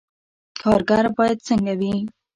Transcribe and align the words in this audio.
کارګر 0.61 1.05
باید 1.17 1.37
څنګه 1.47 1.73
وي؟ 1.79 1.93